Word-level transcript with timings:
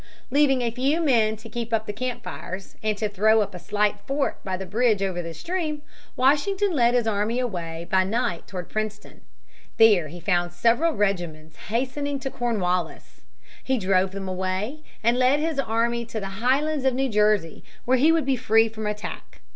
Leaving 0.31 0.63
a 0.63 0.71
few 0.71 0.99
men 0.99 1.35
to 1.37 1.47
keep 1.47 1.71
up 1.71 1.85
the 1.85 1.93
campfires, 1.93 2.75
and 2.81 2.97
to 2.97 3.07
throw 3.07 3.39
up 3.41 3.53
a 3.53 3.59
slight 3.59 3.99
fort 4.07 4.43
by 4.43 4.57
the 4.57 4.65
bridge 4.65 5.03
over 5.03 5.21
the 5.21 5.31
stream, 5.31 5.83
Washington 6.15 6.71
led 6.73 6.95
his 6.95 7.05
army 7.05 7.39
away 7.39 7.87
by 7.87 8.03
night 8.03 8.47
toward 8.47 8.67
Princeton. 8.67 9.21
There 9.77 10.07
he 10.07 10.19
found 10.19 10.53
several 10.53 10.93
regiments 10.93 11.55
hastening 11.67 12.19
to 12.21 12.31
Cornwallis. 12.31 13.21
He 13.63 13.77
drove 13.77 14.09
them 14.11 14.27
away 14.27 14.79
and 15.03 15.19
led 15.19 15.39
his 15.39 15.59
army 15.59 16.03
to 16.05 16.19
the 16.19 16.41
highlands 16.41 16.83
of 16.83 16.95
New 16.95 17.07
Jersey 17.09 17.63
where 17.85 17.97
he 17.99 18.11
would 18.11 18.25
be 18.25 18.35
free 18.35 18.67
from 18.67 18.87
attack. 18.87 19.41